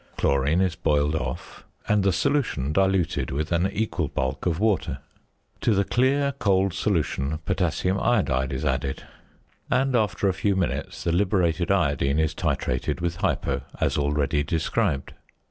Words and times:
Chlorine 0.17 0.61
is 0.61 0.73
boiled 0.75 1.13
off, 1.13 1.63
and 1.87 2.01
the 2.03 2.11
solution 2.11 2.73
diluted 2.73 3.29
with 3.29 3.51
an 3.51 3.69
equal 3.71 4.07
bulk 4.07 4.47
of 4.47 4.59
water. 4.59 4.97
To 5.59 5.75
the 5.75 5.83
clear 5.85 6.31
cold 6.39 6.73
solution 6.73 7.37
potassium 7.45 7.99
iodide 7.99 8.51
is 8.51 8.65
added, 8.65 9.03
and 9.69 9.95
after 9.95 10.27
a 10.27 10.33
few 10.33 10.55
minutes 10.55 11.03
the 11.03 11.11
liberated 11.11 11.69
iodine 11.69 12.17
is 12.17 12.33
titrated 12.33 12.99
with 12.99 13.17
"hypo," 13.17 13.61
as 13.79 13.95
already 13.95 14.41
described. 14.41 15.13